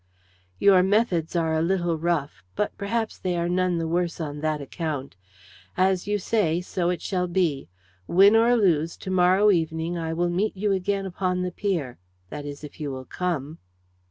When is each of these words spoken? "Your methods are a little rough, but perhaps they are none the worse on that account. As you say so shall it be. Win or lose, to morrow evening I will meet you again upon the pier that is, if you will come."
"Your 0.57 0.81
methods 0.81 1.35
are 1.35 1.53
a 1.53 1.61
little 1.61 1.95
rough, 1.95 2.43
but 2.55 2.75
perhaps 2.75 3.19
they 3.19 3.37
are 3.37 3.47
none 3.47 3.77
the 3.77 3.87
worse 3.87 4.19
on 4.19 4.39
that 4.41 4.59
account. 4.59 5.15
As 5.77 6.07
you 6.07 6.17
say 6.17 6.59
so 6.59 6.91
shall 6.97 7.25
it 7.25 7.33
be. 7.33 7.69
Win 8.07 8.35
or 8.35 8.55
lose, 8.55 8.97
to 8.97 9.11
morrow 9.11 9.51
evening 9.51 9.99
I 9.99 10.13
will 10.15 10.31
meet 10.31 10.57
you 10.57 10.71
again 10.71 11.05
upon 11.05 11.43
the 11.43 11.51
pier 11.51 11.99
that 12.31 12.47
is, 12.47 12.63
if 12.63 12.79
you 12.79 12.89
will 12.89 13.05
come." 13.05 13.59